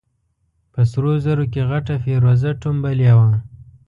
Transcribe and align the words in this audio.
په 0.73 0.81
سرو 0.91 1.11
زرو 1.25 1.45
کې 1.53 1.61
غټه 1.69 1.95
فېروزه 2.03 2.49
ټومبلې 2.61 3.11
وه. 3.17 3.29